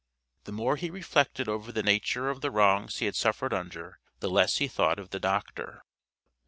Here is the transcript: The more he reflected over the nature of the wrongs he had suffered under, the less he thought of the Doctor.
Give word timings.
The 0.45 0.51
more 0.51 0.77
he 0.77 0.89
reflected 0.89 1.47
over 1.47 1.71
the 1.71 1.83
nature 1.83 2.31
of 2.31 2.41
the 2.41 2.49
wrongs 2.49 2.97
he 2.97 3.05
had 3.05 3.15
suffered 3.15 3.53
under, 3.53 3.99
the 4.19 4.31
less 4.31 4.57
he 4.57 4.67
thought 4.67 4.97
of 4.97 5.11
the 5.11 5.19
Doctor. 5.19 5.83